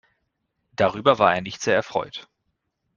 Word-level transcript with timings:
Darüber 0.71 1.19
war 1.19 1.35
er 1.35 1.41
nicht 1.41 1.61
sehr 1.61 1.75
erfreut. 1.75 2.27